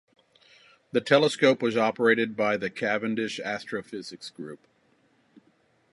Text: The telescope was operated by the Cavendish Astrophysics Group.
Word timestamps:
The 0.93 0.99
telescope 1.01 1.61
was 1.61 1.77
operated 1.77 2.35
by 2.35 2.57
the 2.57 2.71
Cavendish 2.71 3.39
Astrophysics 3.39 4.31
Group. 4.31 4.65